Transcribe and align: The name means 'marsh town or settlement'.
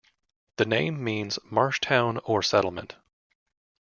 The 0.55 0.65
name 0.65 1.03
means 1.03 1.37
'marsh 1.51 1.79
town 1.79 2.17
or 2.23 2.41
settlement'. 2.41 2.95